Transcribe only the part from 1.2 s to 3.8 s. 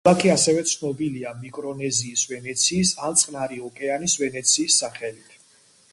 „მიკრონეზიის ვენეციის“ ან „წყნარი